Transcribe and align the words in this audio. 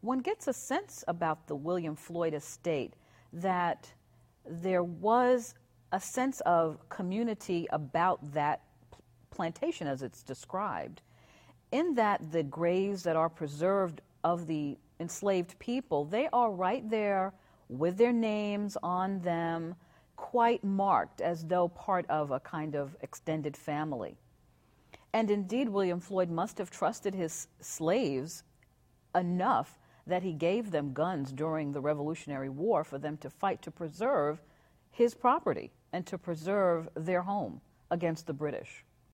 one 0.00 0.20
gets 0.20 0.46
a 0.46 0.52
sense 0.52 1.04
about 1.08 1.46
the 1.46 1.56
William 1.56 1.96
Floyd 1.96 2.34
estate 2.34 2.94
that 3.32 3.92
there 4.48 4.82
was 4.82 5.54
a 5.92 6.00
sense 6.00 6.40
of 6.40 6.88
community 6.88 7.66
about 7.70 8.32
that 8.32 8.62
plantation 9.30 9.86
as 9.86 10.02
it's 10.02 10.22
described, 10.22 11.02
in 11.72 11.94
that 11.94 12.32
the 12.32 12.42
graves 12.42 13.02
that 13.02 13.16
are 13.16 13.28
preserved 13.28 14.00
of 14.24 14.46
the 14.46 14.76
enslaved 15.00 15.58
people, 15.58 16.04
they 16.04 16.28
are 16.32 16.50
right 16.50 16.88
there 16.88 17.32
with 17.68 17.96
their 17.96 18.12
names 18.12 18.76
on 18.82 19.20
them, 19.20 19.74
quite 20.16 20.64
marked 20.64 21.20
as 21.20 21.44
though 21.44 21.68
part 21.68 22.04
of 22.08 22.30
a 22.30 22.40
kind 22.40 22.74
of 22.74 22.96
extended 23.02 23.56
family. 23.56 24.16
And 25.12 25.30
indeed, 25.30 25.68
William 25.68 26.00
Floyd 26.00 26.30
must 26.30 26.58
have 26.58 26.70
trusted 26.70 27.14
his 27.14 27.48
slaves 27.60 28.42
enough 29.14 29.78
that 30.08 30.22
he 30.22 30.32
gave 30.32 30.70
them 30.70 30.92
guns 30.92 31.32
during 31.32 31.72
the 31.72 31.80
Revolutionary 31.80 32.48
War 32.48 32.82
for 32.82 32.98
them 32.98 33.16
to 33.18 33.30
fight 33.30 33.62
to 33.62 33.70
preserve 33.70 34.40
his 34.90 35.14
property 35.14 35.70
and 35.92 36.06
to 36.06 36.18
preserve 36.18 36.88
their 36.94 37.22
home 37.22 37.60
against 37.90 38.26
the 38.26 38.32
British. 38.32 38.84